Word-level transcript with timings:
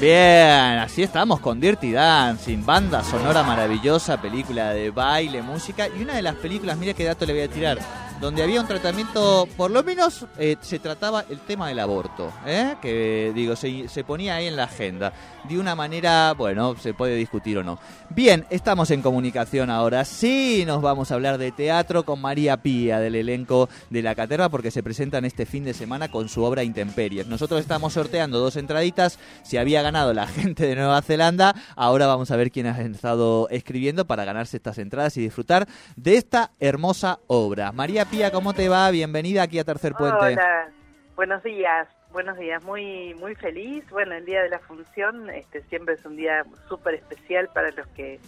Bien, 0.00 0.78
así 0.78 1.02
estamos 1.02 1.40
con 1.40 1.60
Dirty 1.60 1.92
Dancing, 1.92 2.64
banda 2.64 3.04
sonora 3.04 3.42
maravillosa, 3.42 4.18
película 4.18 4.70
de 4.72 4.90
baile, 4.90 5.42
música 5.42 5.88
y 5.88 6.00
una 6.02 6.14
de 6.14 6.22
las 6.22 6.36
películas, 6.36 6.78
mira 6.78 6.94
qué 6.94 7.04
dato 7.04 7.26
le 7.26 7.34
voy 7.34 7.42
a 7.42 7.48
tirar, 7.48 7.78
donde 8.20 8.42
había 8.42 8.60
un 8.60 8.66
tratamiento, 8.66 9.48
por 9.56 9.70
lo 9.70 9.82
menos 9.82 10.26
eh, 10.38 10.56
se 10.60 10.78
trataba 10.78 11.24
el 11.30 11.40
tema 11.40 11.68
del 11.68 11.78
aborto, 11.78 12.30
¿eh? 12.46 12.76
que 12.82 13.32
digo, 13.34 13.56
se, 13.56 13.88
se 13.88 14.04
ponía 14.04 14.34
ahí 14.34 14.46
en 14.46 14.56
la 14.56 14.64
agenda, 14.64 15.14
de 15.48 15.58
una 15.58 15.74
manera, 15.74 16.34
bueno, 16.34 16.76
se 16.76 16.92
puede 16.92 17.16
discutir 17.16 17.56
o 17.56 17.64
no. 17.64 17.78
Bien, 18.10 18.44
estamos 18.50 18.90
en 18.90 19.00
comunicación 19.00 19.70
ahora, 19.70 20.04
sí 20.04 20.64
nos 20.66 20.82
vamos 20.82 21.10
a 21.10 21.14
hablar 21.14 21.38
de 21.38 21.50
teatro 21.50 22.04
con 22.04 22.20
María 22.20 22.58
Pía 22.58 23.00
del 23.00 23.14
elenco 23.14 23.70
de 23.88 24.02
La 24.02 24.14
Caterva 24.14 24.50
porque 24.50 24.70
se 24.70 24.82
presentan 24.82 25.24
este 25.24 25.46
fin 25.46 25.64
de 25.64 25.72
semana 25.72 26.10
con 26.10 26.28
su 26.28 26.42
obra 26.42 26.62
Intemperies. 26.62 27.26
Nosotros 27.26 27.60
estamos 27.60 27.94
sorteando 27.94 28.38
dos 28.38 28.56
entraditas, 28.56 29.18
si 29.44 29.56
había 29.56 29.80
ganado 29.80 30.12
la 30.12 30.26
gente 30.26 30.66
de 30.66 30.76
Nueva 30.76 31.00
Zelanda, 31.00 31.54
ahora 31.74 32.06
vamos 32.06 32.30
a 32.30 32.36
ver 32.36 32.50
quién 32.50 32.66
ha 32.66 32.78
estado 32.82 33.48
escribiendo 33.48 34.06
para 34.06 34.26
ganarse 34.26 34.58
estas 34.58 34.76
entradas 34.76 35.16
y 35.16 35.22
disfrutar 35.22 35.66
de 35.96 36.16
esta 36.16 36.50
hermosa 36.60 37.20
obra. 37.26 37.72
María 37.72 38.09
¿cómo 38.32 38.52
te 38.52 38.68
va? 38.68 38.90
Bienvenida 38.90 39.44
aquí 39.44 39.58
a 39.60 39.64
Tercer 39.64 39.92
Puente. 39.92 40.34
Hola, 40.34 40.68
buenos 41.14 41.42
días, 41.44 41.88
buenos 42.10 42.36
días, 42.36 42.62
muy 42.64 43.14
muy 43.14 43.36
feliz. 43.36 43.88
Bueno, 43.88 44.14
el 44.14 44.26
día 44.26 44.42
de 44.42 44.48
la 44.48 44.58
función 44.58 45.30
este 45.30 45.62
siempre 45.62 45.94
es 45.94 46.04
un 46.04 46.16
día 46.16 46.44
súper 46.68 46.94
especial 46.94 47.48
para 47.54 47.70
los 47.70 47.86
que 47.88 48.18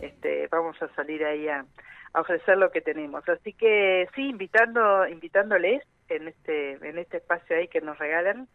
este, 0.00 0.46
vamos 0.48 0.80
a 0.82 0.88
salir 0.94 1.24
ahí 1.24 1.48
a, 1.48 1.64
a 2.12 2.20
ofrecer 2.20 2.58
lo 2.58 2.70
que 2.70 2.82
tenemos. 2.82 3.26
Así 3.28 3.54
que 3.54 4.06
sí, 4.14 4.28
invitando 4.28 5.08
invitándoles 5.08 5.82
en 6.10 6.28
este 6.28 6.72
en 6.86 6.98
este 6.98 7.16
espacio 7.16 7.56
ahí 7.56 7.66
que 7.68 7.80
nos 7.80 7.98
regalan 7.98 8.46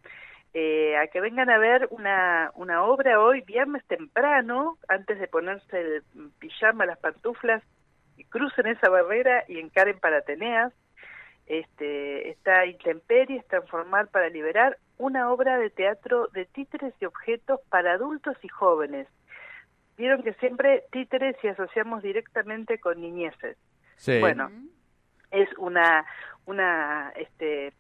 eh, 0.53 0.98
a 0.98 1.07
que 1.07 1.20
vengan 1.20 1.49
a 1.49 1.57
ver 1.57 1.87
una, 1.89 2.51
una 2.55 2.83
obra 2.83 3.20
hoy, 3.20 3.41
viernes 3.41 3.83
temprano, 3.85 4.77
antes 4.87 5.20
de 5.20 5.27
ponerse 5.27 5.79
el 5.79 6.04
pijama, 6.39 6.85
las 6.85 6.99
pantuflas, 6.99 7.63
y 8.20 8.25
crucen 8.25 8.67
esa 8.67 8.89
barrera 8.89 9.45
y 9.48 9.59
encaren 9.59 9.98
para 9.99 10.17
Ateneas. 10.17 10.73
Este, 11.48 12.29
está 12.29 12.65
Intemperies, 12.65 13.48
Transformar 13.48 14.09
para 14.09 14.29
Liberar, 14.29 14.77
una 14.98 15.31
obra 15.31 15.57
de 15.57 15.70
teatro 15.70 16.27
de 16.34 16.45
títeres 16.45 16.93
y 16.99 17.05
objetos 17.05 17.61
para 17.70 17.93
adultos 17.93 18.35
y 18.43 18.49
jóvenes. 18.49 19.07
Vieron 19.98 20.21
que 20.21 20.34
siempre 20.34 20.84
títeres 20.91 21.37
y 21.41 21.48
asociamos 21.48 22.03
directamente 22.03 22.79
con 22.79 23.01
niñeces. 23.01 23.57
Sí. 23.95 24.20
Bueno, 24.20 24.51
es 25.31 25.49
una, 25.57 26.05
una 26.45 27.11
este, 27.15 27.73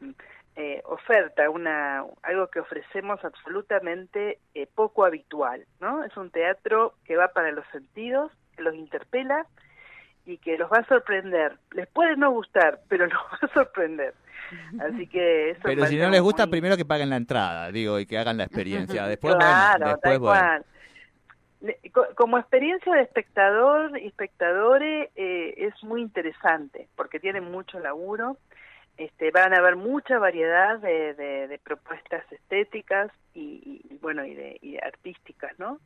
eh, 0.55 0.81
oferta, 0.85 1.49
una, 1.49 2.05
algo 2.23 2.47
que 2.47 2.61
ofrecemos 2.61 3.23
absolutamente 3.23 4.39
eh, 4.53 4.67
poco 4.73 5.05
habitual, 5.05 5.65
¿no? 5.79 6.03
Es 6.03 6.15
un 6.17 6.31
teatro 6.31 6.95
que 7.03 7.17
va 7.17 7.29
para 7.29 7.51
los 7.51 7.65
sentidos, 7.71 8.31
que 8.55 8.63
los 8.63 8.73
interpela 8.73 9.45
y 10.29 10.37
que 10.37 10.57
los 10.57 10.71
va 10.71 10.77
a 10.77 10.85
sorprender. 10.87 11.57
Les 11.71 11.87
puede 11.87 12.15
no 12.15 12.31
gustar, 12.31 12.79
pero 12.87 13.05
los 13.07 13.17
va 13.17 13.39
a 13.41 13.53
sorprender. 13.53 14.13
Así 14.79 15.05
que 15.07 15.51
eso 15.51 15.61
Pero 15.63 15.85
si 15.85 15.97
no 15.97 16.09
les 16.09 16.21
gusta, 16.21 16.45
muy- 16.45 16.51
primero 16.51 16.75
que 16.77 16.85
paguen 16.85 17.09
la 17.09 17.17
entrada, 17.17 17.71
digo, 17.71 17.99
y 17.99 18.05
que 18.05 18.17
hagan 18.17 18.37
la 18.37 18.45
experiencia. 18.45 19.05
Después, 19.07 19.35
claro, 19.35 19.79
bueno, 19.79 19.91
después, 20.01 20.19
bueno. 20.19 20.63
Como 22.15 22.37
experiencia 22.37 22.93
de 22.93 23.01
espectador 23.01 23.97
y 23.99 24.07
espectadores 24.07 25.09
eh, 25.15 25.55
es 25.57 25.83
muy 25.83 26.01
interesante 26.01 26.87
porque 26.95 27.19
tienen 27.19 27.51
mucho 27.51 27.79
laburo, 27.79 28.37
este, 28.97 29.29
van 29.31 29.53
a 29.53 29.57
haber 29.57 29.75
mucha 29.75 30.17
variedad 30.19 30.79
de, 30.79 31.13
de- 31.15 31.47
de 31.49 31.57
propuestas 31.59 32.23
estéticas 32.31 33.11
y, 33.33 33.81
y, 33.89 33.97
bueno 34.01 34.23
y 34.25 34.35
de, 34.35 34.57
y 34.61 34.73
de 34.73 34.79
artísticas, 34.79 35.51
¿no? 35.59 35.79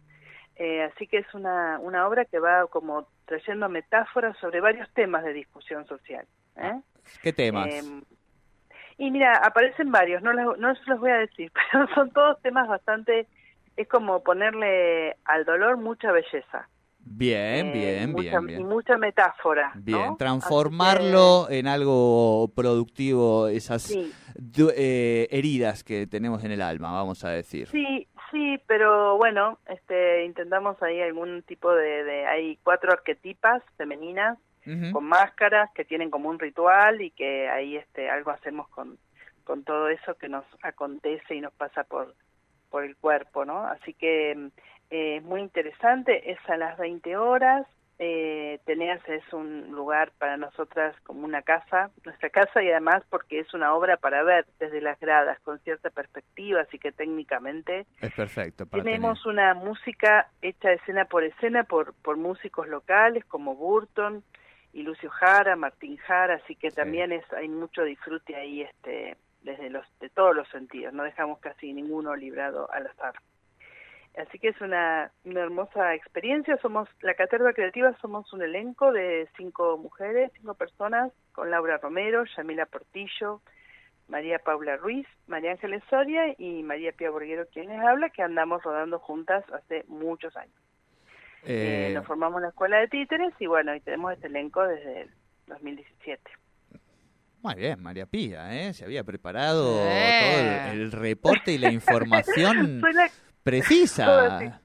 Eh, 0.58 0.84
así 0.84 1.08
que 1.08 1.18
es 1.18 1.34
una, 1.34 1.80
una 1.80 2.08
obra 2.08 2.26
que 2.26 2.38
va 2.38 2.68
como 2.68 3.08
trayendo 3.40 3.68
metáforas 3.70 4.38
sobre 4.38 4.62
varios 4.62 4.88
temas 4.94 5.24
de 5.24 5.34
discusión 5.34 5.86
social. 5.88 6.26
¿eh? 6.58 6.80
¿Qué 7.22 7.34
temas? 7.34 7.68
Eh, 7.74 8.02
y 8.98 9.10
mira, 9.10 9.34
aparecen 9.44 9.92
varios, 9.92 10.22
no, 10.22 10.34
les- 10.34 10.60
no 10.60 10.76
se 10.76 10.82
los 10.86 11.00
voy 11.00 11.10
a 11.12 11.18
decir, 11.18 11.52
pero 11.72 11.88
son 11.96 12.12
todos 12.12 12.40
temas 12.42 12.68
bastante, 12.68 13.28
es 13.76 13.88
como 13.88 14.24
ponerle 14.24 15.16
al 15.26 15.46
dolor 15.46 15.78
mucha 15.78 16.12
belleza. 16.12 16.70
bien, 17.00 17.68
eh, 17.68 17.72
bien, 17.74 18.12
mucha- 18.12 18.40
bien, 18.40 18.62
Y 18.62 18.64
mucha 18.64 18.98
metáfora. 18.98 19.72
Bien, 19.76 20.16
transformarlo 20.18 21.50
en 21.50 21.68
algo 21.68 22.52
productivo, 22.56 23.48
esas 23.48 23.82
sí, 23.82 24.14
du- 24.36 24.72
eh, 24.76 25.28
heridas 25.32 25.84
que 25.84 26.06
tenemos 26.06 26.44
en 26.44 26.52
el 26.52 26.62
alma, 26.62 26.92
vamos 26.92 27.24
a 27.24 27.30
decir. 27.30 27.68
sí, 27.70 28.08
sí, 28.34 28.60
pero 28.68 29.16
bueno, 29.18 29.60
este, 29.68 30.26
intentamos 30.26 30.82
ahí 30.84 31.00
algún 31.02 31.44
tipo 31.44 31.74
de, 31.74 32.04
de, 32.04 32.26
hay 32.26 32.58
cuatro 32.64 32.92
arquetipas 32.92 33.64
femeninas 33.78 34.38
con 34.94 35.04
máscaras 35.04 35.70
que 35.74 35.84
tienen 35.84 36.10
como 36.10 36.30
un 36.30 36.40
ritual 36.40 37.02
y 37.02 37.12
que 37.12 37.50
ahí 37.50 37.76
este 37.76 38.10
algo 38.10 38.32
hacemos 38.32 38.70
con 38.70 38.98
con 39.44 39.66
todo 39.66 39.90
eso 39.90 40.16
que 40.16 40.30
nos 40.30 40.46
acontece 40.62 41.36
y 41.36 41.42
nos 41.42 41.52
pasa 41.52 41.84
por 41.84 42.16
por 42.70 42.86
el 42.86 42.96
cuerpo, 42.96 43.44
¿no? 43.44 43.68
Así 43.68 43.94
que 43.94 44.34
mm, 44.36 44.48
eh, 44.90 45.18
es 45.18 45.24
muy 45.24 45.42
interesante, 45.42 46.32
es 46.32 46.40
a 46.50 46.56
las 46.56 46.78
20 46.78 47.18
horas, 47.18 47.68
eh, 48.06 48.60
Teneas 48.66 49.00
es 49.08 49.24
un 49.32 49.72
lugar 49.72 50.12
para 50.18 50.36
nosotras 50.36 50.94
como 51.04 51.24
una 51.24 51.42
casa, 51.42 51.90
nuestra 52.04 52.30
casa 52.30 52.62
y 52.62 52.70
además 52.70 53.02
porque 53.10 53.40
es 53.40 53.54
una 53.54 53.74
obra 53.74 53.96
para 53.96 54.24
ver 54.24 54.46
desde 54.60 54.82
las 54.82 55.00
gradas 55.00 55.40
con 55.40 55.60
cierta 55.60 55.90
perspectiva, 55.90 56.62
así 56.62 56.78
que 56.80 56.92
técnicamente 56.92 57.86
Es 58.02 58.12
perfecto. 58.14 58.66
Para 58.66 58.84
tenemos 58.84 59.26
una 59.26 59.54
música 59.54 60.28
hecha 60.42 60.74
escena 60.74 61.06
por 61.06 61.24
escena 61.24 61.64
por, 61.64 61.94
por 61.94 62.18
músicos 62.18 62.68
locales 62.68 63.24
como 63.26 63.56
Burton 63.56 64.22
y 64.74 64.84
Lucio 64.84 65.10
Jara, 65.10 65.56
Martín 65.56 65.96
Jara, 65.98 66.36
así 66.44 66.56
que 66.56 66.72
Sí. 66.72 66.76
también 66.76 67.12
es 67.14 67.24
hay 67.32 67.48
mucho 67.48 67.84
disfrute 67.84 68.36
ahí 68.36 68.64
este 68.64 69.16
desde 69.44 69.70
los 69.70 69.86
de 70.00 70.10
todos 70.10 70.36
los 70.36 70.48
sentidos, 70.50 70.94
no 70.94 71.04
dejamos 71.04 71.40
casi 71.40 71.74
ninguno 71.74 72.16
librado 72.16 72.70
al 72.72 72.88
azar. 72.88 73.14
Así 74.18 74.38
que 74.38 74.50
es 74.50 74.62
una, 74.62 75.12
una 75.26 75.42
hermosa 75.42 75.96
experiencia. 75.96 76.58
Somos 76.62 76.88
la 77.02 77.16
Caterva 77.16 77.54
Creativa, 77.54 77.96
somos 78.00 78.32
un 78.34 78.44
elenco 78.44 78.92
de 78.92 79.28
cinco 79.38 79.78
mujeres, 79.78 80.32
cinco 80.38 80.54
personas, 80.54 81.12
con 81.32 81.50
Laura 81.50 81.78
Romero, 81.78 82.24
Yamila 82.38 82.68
Portillo, 82.68 83.42
María 84.08 84.38
Paula 84.40 84.78
Ruiz, 84.78 85.08
María 85.28 85.52
Ángeles 85.54 85.82
Soria 85.90 86.36
y 86.38 86.62
María 86.62 86.92
Pía 86.92 87.10
Borguero, 87.10 87.48
quien 87.52 87.68
les 87.70 87.80
habla, 87.80 88.10
que 88.12 88.22
andamos 88.22 88.62
rodando 88.62 89.00
juntas 89.00 89.44
hace 89.52 89.84
muchos 89.88 90.36
años. 90.38 90.54
Eh, 91.46 91.88
eh, 91.90 91.94
nos 91.96 92.06
formamos 92.06 92.38
en 92.38 92.44
la 92.44 92.50
Escuela 92.50 92.78
de 92.78 92.88
Títeres 92.90 93.34
y 93.40 93.48
bueno, 93.48 93.74
y 93.76 93.80
tenemos 93.82 94.14
este 94.14 94.28
elenco 94.28 94.62
desde 94.68 95.02
el 95.02 95.10
2017. 95.48 96.22
Muy 97.42 97.56
bien, 97.56 97.82
María 97.82 98.06
Pía, 98.06 98.54
¿eh? 98.56 98.74
Se 98.74 98.86
había 98.86 99.04
preparado 99.04 99.80
Eh. 99.82 100.20
todo 100.22 100.72
el, 100.72 100.82
el 100.82 100.92
reporte 100.92 101.52
y 101.52 101.58
la 101.58 101.72
información 101.72 102.80
Soy 102.82 102.94
la- 102.94 103.10
precisa. 103.44 104.62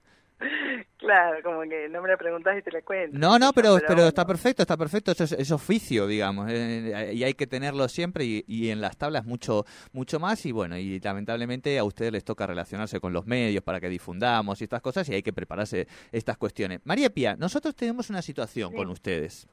Claro, 0.98 1.38
como 1.42 1.62
que 1.62 1.88
no 1.88 2.02
me 2.02 2.08
la 2.08 2.16
preguntás 2.16 2.58
y 2.58 2.62
te 2.62 2.70
la 2.72 2.82
cuento. 2.82 3.16
No, 3.16 3.38
no, 3.38 3.52
pero, 3.52 3.78
pero 3.86 4.06
está 4.08 4.26
perfecto, 4.26 4.62
está 4.62 4.76
perfecto, 4.76 5.12
eso 5.12 5.24
es, 5.24 5.32
es 5.32 5.50
oficio, 5.52 6.06
digamos, 6.06 6.48
eh, 6.50 7.12
y 7.14 7.22
hay 7.24 7.34
que 7.34 7.46
tenerlo 7.46 7.88
siempre 7.88 8.24
y, 8.24 8.44
y 8.48 8.70
en 8.70 8.80
las 8.80 8.96
tablas 8.96 9.24
mucho 9.24 9.64
mucho 9.92 10.18
más 10.20 10.44
y 10.44 10.52
bueno, 10.52 10.76
y 10.76 10.98
lamentablemente 11.00 11.78
a 11.78 11.84
ustedes 11.84 12.12
les 12.12 12.24
toca 12.24 12.46
relacionarse 12.46 13.00
con 13.00 13.12
los 13.12 13.26
medios 13.26 13.62
para 13.64 13.80
que 13.80 13.88
difundamos 13.88 14.60
y 14.60 14.64
estas 14.64 14.82
cosas 14.82 15.08
y 15.08 15.14
hay 15.14 15.22
que 15.22 15.32
prepararse 15.32 15.86
estas 16.12 16.36
cuestiones. 16.36 16.80
María 16.84 17.10
Pía, 17.10 17.36
nosotros 17.36 17.74
tenemos 17.76 18.10
una 18.10 18.20
situación 18.22 18.70
Sí. 18.70 18.76
con 18.76 18.88
ustedes. 18.90 19.46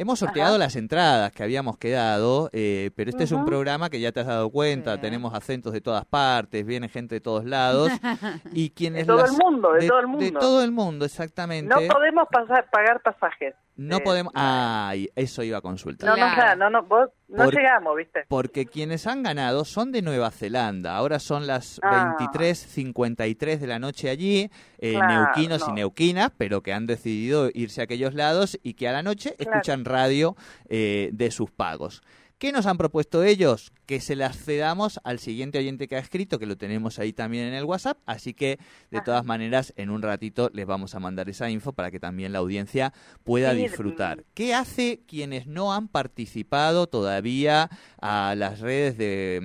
Hemos 0.00 0.20
sorteado 0.20 0.50
Ajá. 0.50 0.58
las 0.58 0.76
entradas 0.76 1.32
que 1.32 1.42
habíamos 1.42 1.76
quedado, 1.76 2.50
eh, 2.52 2.92
pero 2.94 3.10
este 3.10 3.24
es 3.24 3.32
un 3.32 3.44
programa 3.44 3.90
que 3.90 3.98
ya 3.98 4.12
te 4.12 4.20
has 4.20 4.26
dado 4.26 4.48
cuenta, 4.48 4.94
Sí. 4.94 5.00
tenemos 5.00 5.34
acentos 5.34 5.72
de 5.72 5.80
todas 5.80 6.04
partes, 6.04 6.64
viene 6.64 6.88
gente 6.88 7.16
de 7.16 7.20
todos 7.20 7.44
lados 7.44 7.90
y 8.52 8.70
quienes 8.70 9.02
De 9.08 9.12
todo 9.12 9.22
las- 9.22 9.32
el 9.32 9.36
mundo, 9.38 9.72
de, 9.72 9.88
todo 9.88 9.98
el 9.98 10.06
de 10.06 10.08
mundo. 10.12 10.38
todo 10.38 10.62
el 10.62 10.70
mundo, 10.70 11.04
exactamente. 11.04 11.74
No 11.74 11.92
podemos 11.92 12.28
pasar, 12.30 12.68
pagar 12.70 13.02
pasajes. 13.02 13.54
No 13.78 13.98
Eh, 13.98 14.00
podemos. 14.00 14.32
Ay, 14.36 15.08
eso 15.14 15.42
iba 15.44 15.58
a 15.58 15.60
consultar. 15.60 16.08
No, 16.10 16.16
no, 16.16 16.34
Claro. 16.34 16.58
no, 16.58 16.68
no, 16.68 16.82
vos 16.82 17.08
no 17.28 17.44
Por- 17.44 17.54
llegamos, 17.54 17.96
¿viste? 17.96 18.24
Porque 18.28 18.66
quienes 18.66 19.06
han 19.06 19.22
ganado 19.22 19.64
son 19.64 19.92
de 19.92 20.02
Nueva 20.02 20.32
Zelanda. 20.32 20.96
Ahora 20.96 21.20
son 21.20 21.46
las 21.46 21.80
Ah. 21.84 22.16
23.53 22.18 23.60
de 23.60 23.66
la 23.68 23.78
noche 23.78 24.10
allí, 24.10 24.50
eh, 24.78 24.94
Claro, 24.94 25.08
neuquinos 25.26 25.64
y 25.68 25.72
neuquinas, 25.72 26.32
pero 26.36 26.60
que 26.62 26.72
han 26.72 26.86
decidido 26.86 27.50
irse 27.54 27.80
a 27.80 27.84
aquellos 27.84 28.14
lados 28.14 28.58
y 28.62 28.74
que 28.74 28.88
a 28.88 28.92
la 28.92 29.02
noche 29.04 29.34
Claro. 29.36 29.52
escuchan 29.52 29.84
radio 29.84 30.36
eh, 30.68 31.10
de 31.12 31.30
sus 31.30 31.50
pagos. 31.50 32.02
¿Qué 32.38 32.52
nos 32.52 32.66
han 32.66 32.78
propuesto 32.78 33.24
ellos? 33.24 33.72
Que 33.84 34.00
se 34.00 34.14
las 34.14 34.38
cedamos 34.38 35.00
al 35.02 35.18
siguiente 35.18 35.58
oyente 35.58 35.88
que 35.88 35.96
ha 35.96 35.98
escrito, 35.98 36.38
que 36.38 36.46
lo 36.46 36.56
tenemos 36.56 37.00
ahí 37.00 37.12
también 37.12 37.46
en 37.46 37.54
el 37.54 37.64
WhatsApp, 37.64 37.98
así 38.06 38.32
que 38.32 38.60
de 38.92 39.00
todas 39.00 39.24
maneras 39.24 39.74
en 39.76 39.90
un 39.90 40.02
ratito 40.02 40.48
les 40.54 40.64
vamos 40.64 40.94
a 40.94 41.00
mandar 41.00 41.28
esa 41.28 41.50
info 41.50 41.72
para 41.72 41.90
que 41.90 41.98
también 41.98 42.32
la 42.32 42.38
audiencia 42.38 42.92
pueda 43.24 43.54
disfrutar. 43.54 44.24
¿Qué 44.34 44.54
hace 44.54 45.00
quienes 45.08 45.48
no 45.48 45.72
han 45.72 45.88
participado 45.88 46.86
todavía 46.86 47.70
a 48.00 48.36
las 48.36 48.60
redes 48.60 48.96
de, 48.96 49.40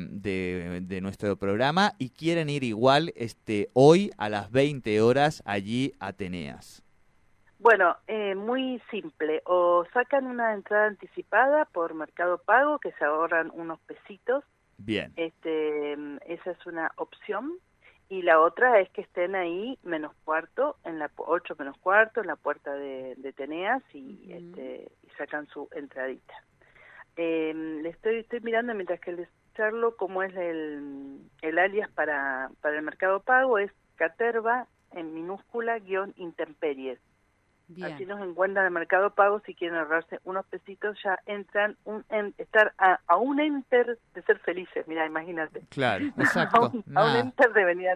de, 0.83 1.01
nuestro 1.01 1.35
programa 1.35 1.95
y 1.97 2.11
quieren 2.11 2.47
ir 2.47 2.63
igual 2.63 3.11
este 3.15 3.71
hoy 3.73 4.11
a 4.17 4.29
las 4.29 4.51
20 4.51 5.01
horas 5.01 5.41
allí 5.45 5.93
a 5.99 6.09
Ateneas? 6.09 6.83
Bueno, 7.63 7.95
eh, 8.07 8.35
muy 8.35 8.81
simple. 8.91 9.41
O 9.45 9.85
sacan 9.93 10.27
una 10.27 10.53
entrada 10.53 10.87
anticipada 10.87 11.63
por 11.63 11.93
Mercado 11.93 12.37
Pago, 12.37 12.77
que 12.77 12.91
se 12.91 13.05
ahorran 13.05 13.51
unos 13.53 13.79
pesitos. 13.81 14.43
Bien. 14.77 15.13
Este, 15.15 15.93
esa 16.25 16.51
es 16.51 16.65
una 16.65 16.91
opción. 16.97 17.53
Y 18.09 18.21
la 18.21 18.41
otra 18.41 18.81
es 18.81 18.89
que 18.89 19.01
estén 19.01 19.33
ahí 19.33 19.79
menos 19.81 20.13
cuarto, 20.25 20.75
en 20.83 20.99
la 20.99 21.09
8 21.15 21.55
menos 21.57 21.77
cuarto, 21.77 22.19
en 22.19 22.27
la 22.27 22.35
puerta 22.35 22.73
de, 22.73 23.15
de 23.15 23.31
Teneas 23.31 23.81
y, 23.93 24.29
este, 24.29 24.91
y 25.01 25.09
sacan 25.17 25.47
su 25.47 25.69
entradita. 25.71 26.33
Eh, 27.15 27.53
le 27.81 27.89
estoy, 27.89 28.17
estoy 28.17 28.41
mirando 28.41 28.73
mientras 28.73 28.99
que 28.99 29.13
les 29.13 29.29
charlo 29.55 29.95
cómo 29.95 30.21
es 30.21 30.35
el, 30.35 31.21
el 31.41 31.59
alias 31.59 31.89
para, 31.91 32.51
para 32.59 32.75
el 32.75 32.81
Mercado 32.81 33.21
Pago, 33.21 33.57
es 33.57 33.71
Caterva 33.95 34.67
en 34.91 35.13
minúscula 35.13 35.79
guion 35.79 36.13
intemperies. 36.17 36.99
Así 37.81 38.05
nos 38.05 38.21
encuentran 38.21 38.67
en 38.67 38.73
Mercado 38.73 39.11
Pago 39.11 39.41
si 39.45 39.53
quieren 39.55 39.77
ahorrarse 39.77 40.19
unos 40.23 40.45
pesitos, 40.45 40.97
ya 41.03 41.19
entran 41.25 41.77
un 41.85 42.03
estar 42.37 42.73
a, 42.77 43.17
un 43.17 43.39
enter 43.39 43.97
de 44.13 44.21
ser 44.23 44.39
felices, 44.39 44.87
mira, 44.87 45.05
imagínate. 45.05 45.61
Claro, 45.69 46.05
exacto. 46.17 46.71
a, 46.95 47.05
un, 47.05 47.15
enter 47.15 47.53
de 47.53 47.65
venir 47.65 47.87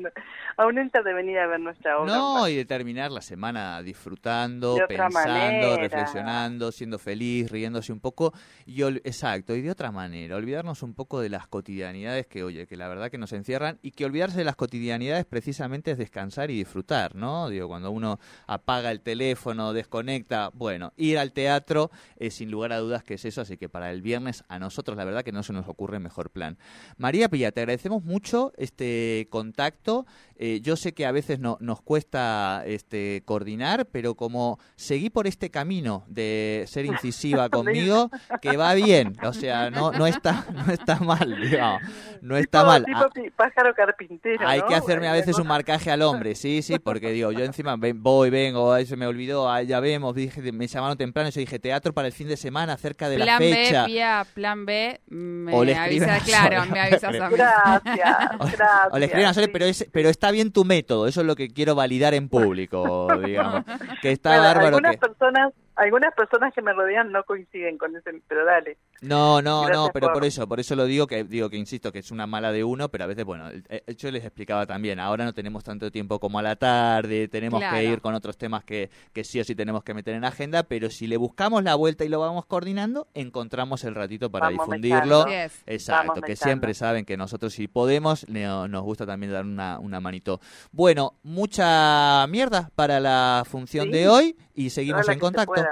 a, 0.58 0.66
un 0.66 0.78
enter 0.78 1.04
de 1.04 1.14
venir 1.14 1.40
a 1.40 1.48
ver 1.48 1.60
nuestra 1.60 2.00
obra. 2.00 2.14
No, 2.14 2.48
y 2.48 2.56
de 2.56 2.66
terminar 2.66 3.12
la 3.12 3.22
semana 3.22 3.82
disfrutando, 3.82 4.78
pensando, 4.88 5.78
reflexionando, 5.78 6.72
siendo 6.72 7.00
feliz, 7.00 7.52
riéndose 7.52 7.92
un 7.92 8.00
poco 8.00 8.34
y 8.66 8.84
exacto, 8.84 9.56
y 9.56 9.62
de 9.62 9.72
otra 9.72 9.92
manera, 9.92 10.36
olvidarnos 10.36 10.84
un 10.84 10.94
poco 10.94 11.20
de 11.20 11.30
las 11.30 11.48
cotidianidades 11.48 12.28
que 12.28 12.44
oye, 12.44 12.68
que 12.68 12.78
la 12.78 12.88
verdad 12.88 13.10
que 13.10 13.18
nos 13.18 13.34
encierran 13.34 13.80
y 13.82 13.92
que 13.92 14.06
olvidarse 14.06 14.38
de 14.38 14.46
las 14.46 14.56
cotidianidades 14.56 15.26
precisamente 15.26 15.92
es 15.92 15.98
descansar 15.98 16.52
y 16.52 16.56
disfrutar, 16.56 17.16
¿no? 17.16 17.50
Digo, 17.50 17.68
cuando 17.68 17.92
uno 17.92 18.20
apaga 18.48 18.92
el 18.92 19.02
teléfono 19.02 19.67
desconecta. 19.74 20.50
Bueno, 20.54 20.94
ir 20.98 21.18
al 21.18 21.32
teatro, 21.32 21.92
es 22.18 22.36
sin 22.36 22.52
lugar 22.52 22.74
a 22.74 22.80
dudas 22.80 23.04
que 23.04 23.16
es 23.16 23.26
eso, 23.26 23.42
así 23.42 23.58
que 23.58 23.70
para 23.70 23.92
el 23.92 24.02
viernes 24.02 24.44
a 24.48 24.60
nosotros 24.60 24.98
la 24.98 25.06
verdad 25.06 25.24
que 25.24 25.32
no 25.32 25.44
se 25.44 25.54
nos 25.54 25.68
ocurre 25.68 26.00
mejor 26.00 26.30
plan. 26.30 26.58
María 26.98 27.30
Pilla, 27.30 27.52
te 27.52 27.62
agradecemos 27.62 28.04
mucho 28.04 28.54
este 28.58 29.28
contacto. 29.30 30.06
Eh, 30.40 30.62
yo 30.62 30.76
sé 30.76 30.94
que 30.94 31.06
a 31.06 31.12
veces 31.12 31.40
no, 31.40 31.58
nos 31.62 31.82
cuesta 31.82 32.64
este, 32.66 33.24
coordinar, 33.26 33.88
pero 33.92 34.14
como 34.14 34.60
seguí 34.76 35.10
por 35.10 35.26
este 35.26 35.50
camino 35.50 36.04
de 36.08 36.66
ser 36.68 36.86
incisiva 36.98 37.50
conmigo, 37.50 38.12
que 38.42 38.56
va 38.56 38.74
bien, 38.76 39.16
o 39.24 39.34
sea, 39.34 39.72
no, 39.72 39.92
no, 39.92 40.06
está, 40.06 40.46
no 40.54 40.72
está 40.72 41.00
mal, 41.00 41.40
digamos, 41.42 41.82
no 42.22 42.38
está 42.38 42.64
mal. 42.64 42.86
Ah, 42.94 43.08
pájaro 43.36 43.74
carpintero. 43.74 44.48
Hay 44.48 44.62
que 44.68 44.76
hacerme 44.76 45.08
a 45.08 45.14
veces 45.14 45.40
un 45.40 45.48
marcaje 45.48 45.90
al 45.90 46.02
hombre, 46.02 46.36
sí, 46.36 46.62
sí, 46.62 46.78
porque 46.80 47.12
digo, 47.12 47.32
yo 47.32 47.44
encima 47.44 47.76
voy, 47.96 48.30
vengo, 48.30 48.72
ahí 48.72 48.86
se 48.86 48.96
me 48.96 49.08
olvidó, 49.08 49.47
ya 49.64 49.80
vemos, 49.80 50.16
dije, 50.16 50.52
me 50.52 50.68
llamaron 50.68 50.98
temprano 50.98 51.30
y 51.30 51.32
yo 51.32 51.40
dije, 51.40 51.60
teatro 51.60 51.94
para 51.94 52.08
el 52.08 52.14
fin 52.14 52.28
de 52.28 52.38
semana, 52.38 52.78
cerca 52.78 53.10
de 53.10 53.18
la 53.18 53.38
fecha. 53.38 53.86
B, 53.86 53.92
vía, 53.92 54.26
plan 54.34 54.66
B, 54.66 55.00
me 55.08 55.76
avisa, 55.76 56.20
claro, 56.20 56.66
me 56.72 56.80
avisas 56.80 57.04
a 57.20 57.30
mí. 57.30 57.36
Gracias, 57.36 58.30
gracias. 58.40 58.70
O 58.92 59.00
le 59.00 59.06
escriben 59.06 59.28
a 59.28 59.34
pero, 59.52 59.66
es, 59.66 59.88
pero 59.92 60.10
está 60.10 60.32
bien 60.32 60.52
tu 60.52 60.66
método, 60.66 61.08
eso 61.08 61.22
es 61.22 61.28
lo 61.28 61.36
que 61.36 61.50
quiero 61.50 61.76
validar 61.76 62.14
en 62.14 62.30
público, 62.30 63.08
digamos. 63.24 63.64
Que 64.02 64.12
está 64.12 64.38
bárbaro. 64.40 64.78
Algunas 64.78 64.98
personas 64.98 65.54
algunas 65.78 66.14
personas 66.16 66.54
que 66.54 66.62
me 66.62 66.74
rodean 66.74 67.12
no 67.12 67.24
coinciden 67.24 67.78
con 67.78 67.96
ese, 67.96 68.12
pero 68.28 68.46
dale. 68.46 68.78
No, 69.02 69.42
no, 69.42 69.70
no, 69.70 69.90
pero 69.94 70.12
por... 70.12 70.26
eso, 70.26 70.48
por 70.48 70.60
eso 70.60 70.76
lo 70.76 70.86
digo 70.86 71.06
que 71.06 71.24
digo 71.24 71.50
que 71.50 71.58
insisto 71.58 71.92
que 71.92 72.00
es 72.00 72.12
una 72.12 72.26
mala 72.26 72.52
de 72.52 72.64
uno, 72.64 72.90
pero 72.90 73.04
a 73.04 73.08
veces 73.08 73.26
bueno, 73.26 73.50
yo 73.98 74.12
les 74.12 74.24
explicaba 74.24 74.66
también, 74.66 75.00
ahora 75.00 75.24
no 75.24 75.34
tenemos 75.34 75.64
tanto 75.64 75.92
tiempo 75.92 76.20
como 76.20 76.40
a 76.40 76.42
la 76.42 76.56
tarde, 76.56 77.28
tenemos 77.28 77.64
que 77.64 77.84
ir 77.84 78.02
con 78.02 78.16
otros 78.16 78.38
temas 78.38 78.64
que, 78.64 78.90
que 79.14 79.24
sí 79.24 79.40
o 79.40 79.44
sí 79.44 79.54
tenemos 79.54 79.84
que 79.84 79.94
meter 79.94 80.16
en 80.16 80.26
agenda, 80.26 80.64
pero 80.64 80.90
si 80.90 81.06
le 81.06 81.18
buscamos 81.18 81.64
la 81.64 81.76
vuelta 81.76 82.06
y 82.06 82.10
lo 82.10 82.20
vamos 82.20 82.46
coordinando, 82.46 83.08
encontramos 83.14 83.84
el 83.84 83.94
ratito 83.94 84.32
para 84.32 84.50
difundirlo. 84.50 85.26
Exacto, 85.66 86.22
que 86.22 86.36
siempre 86.36 86.74
saben 86.74 87.06
que 87.06 87.18
nosotros 87.18 87.54
si 87.54 87.68
podemos 87.68 88.28
nos 88.28 88.84
gusta 88.84 89.06
también 89.06 89.32
dar 89.32 89.46
una, 89.46 89.80
una 89.80 90.00
manito. 90.00 90.40
Bueno, 90.72 91.14
mucha 91.24 92.26
mierda 92.28 92.72
para 92.76 93.00
la 93.00 93.44
función 93.46 93.92
de 93.92 94.08
hoy 94.08 94.36
y 94.56 94.72
seguimos 94.72 95.08
en 95.08 95.20
contacto. 95.20 95.64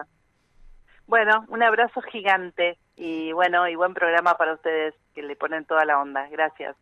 Bueno, 1.08 1.46
un 1.50 1.62
abrazo 1.62 2.02
gigante 2.02 2.80
y 2.96 3.32
bueno, 3.34 3.68
y 3.68 3.76
buen 3.76 3.94
programa 3.94 4.36
para 4.38 4.54
ustedes 4.54 4.94
que 5.14 5.22
le 5.22 5.36
ponen 5.36 5.66
toda 5.66 5.86
la 5.86 6.00
onda. 6.00 6.28
Gracias. 6.30 6.76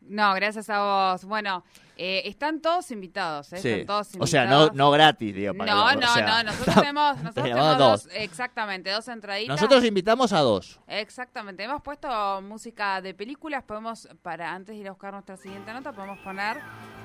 No, 0.00 0.34
gracias 0.34 0.70
a 0.70 0.80
vos. 0.80 1.24
Bueno, 1.24 1.64
eh, 2.00 2.22
están 2.26 2.60
todos 2.60 2.92
invitados, 2.92 3.52
¿eh? 3.52 3.56
Están 3.56 3.86
todos 3.86 4.06
invitados. 4.14 4.22
O 4.22 4.30
sea, 4.30 4.46
no, 4.46 4.70
no 4.72 4.92
gratis, 4.92 5.34
digo. 5.34 5.52
Para 5.52 5.74
no, 5.74 5.94
no, 5.94 6.16
no. 6.16 6.42
Nosotros 6.44 6.76
tenemos, 6.76 7.16
nosotros 7.16 7.44
tenemos 7.44 7.78
dos. 7.78 8.08
Exactamente, 8.12 8.90
dos 8.92 9.08
entraditas. 9.08 9.48
Nosotros 9.48 9.84
invitamos 9.84 10.32
a 10.32 10.38
dos. 10.38 10.78
Exactamente. 10.86 11.64
Hemos 11.64 11.82
puesto 11.82 12.40
música 12.40 13.02
de 13.02 13.14
películas. 13.14 13.64
Podemos, 13.64 14.08
para 14.22 14.54
antes 14.54 14.76
de 14.76 14.82
ir 14.82 14.86
a 14.86 14.92
buscar 14.92 15.12
nuestra 15.12 15.36
siguiente 15.36 15.72
nota, 15.72 15.90
podemos 15.90 16.20
poner 16.20 16.58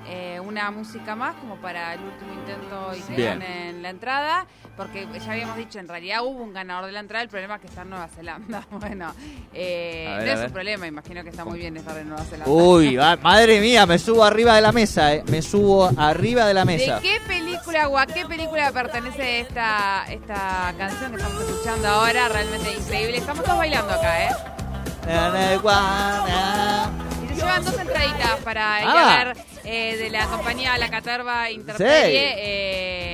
eh, 0.06 0.38
una 0.38 0.70
música 0.70 1.16
más 1.16 1.34
como 1.36 1.56
para 1.56 1.94
el 1.94 2.00
último 2.00 2.32
intento 2.32 2.92
y 2.96 3.14
que 3.14 3.30
en 3.30 3.82
la 3.82 3.90
entrada. 3.90 4.46
Porque 4.76 5.08
ya 5.18 5.32
habíamos 5.32 5.56
dicho, 5.56 5.80
en 5.80 5.88
realidad 5.88 6.24
hubo 6.24 6.40
un 6.40 6.52
ganador 6.52 6.86
de 6.86 6.92
la 6.92 7.00
entrada. 7.00 7.24
El 7.24 7.30
problema 7.30 7.56
es 7.56 7.62
que 7.62 7.66
está 7.66 7.82
en 7.82 7.90
Nueva 7.90 8.06
Zelanda. 8.06 8.64
Bueno, 8.84 9.14
eh, 9.52 10.06
no 10.08 10.24
es 10.24 10.46
un 10.46 10.52
problema. 10.52 10.86
Imagino 10.86 11.24
que 11.24 11.30
está 11.30 11.44
muy 11.44 11.58
bien 11.58 11.76
estar 11.76 11.96
en 11.98 12.08
Nueva 12.08 12.22
Zelanda. 12.24 12.52
Uy, 12.52 12.96
madre 12.96 13.60
mía, 13.60 13.86
me 13.86 13.98
subo 13.98 14.22
arriba 14.22 14.54
de 14.54 14.60
la 14.60 14.70
mesa. 14.70 14.83
Eh. 14.84 15.24
Me 15.28 15.40
subo 15.40 15.90
arriba 15.96 16.46
de 16.46 16.54
la 16.54 16.64
mesa. 16.64 16.96
¿De 16.96 17.02
qué 17.02 17.20
película 17.26 17.88
o 17.88 17.98
a 17.98 18.06
qué 18.06 18.26
película 18.26 18.70
pertenece 18.70 19.40
esta, 19.40 20.04
esta 20.10 20.74
canción 20.76 21.12
que 21.12 21.16
estamos 21.16 21.42
escuchando 21.42 21.88
ahora? 21.88 22.28
Realmente 22.28 22.70
increíble. 22.72 23.16
Estamos 23.16 23.44
todos 23.44 23.58
bailando 23.58 23.92
acá, 23.92 24.24
¿eh? 24.24 24.30
Y 27.22 27.28
se 27.28 27.34
llevan 27.34 27.64
dos 27.64 27.78
entraditas 27.78 28.40
para 28.44 28.82
ir 28.82 28.88
a 28.88 29.20
ah. 29.20 29.24
ver 29.24 29.36
eh, 29.64 29.96
de 29.96 30.10
la 30.10 30.26
compañía 30.26 30.76
La 30.76 30.90
Caterva 30.90 31.50
Interserie. 31.50 32.34
Eh, 32.36 33.13